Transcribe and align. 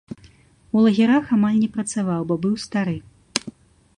У 0.77 0.85
лагерах 0.85 1.25
амаль 1.35 1.59
не 1.63 1.69
працаваў, 1.75 2.21
бо 2.31 2.37
быў 2.45 2.55
стары. 2.65 2.95